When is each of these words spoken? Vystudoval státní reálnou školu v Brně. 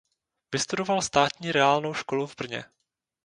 Vystudoval 0.53 1.01
státní 1.01 1.51
reálnou 1.51 1.93
školu 1.93 2.27
v 2.27 2.35
Brně. 2.37 2.65